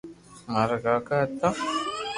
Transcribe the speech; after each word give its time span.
مارا 0.51 0.77
ڪاڪا 0.85 1.17
ھتا 1.27 1.49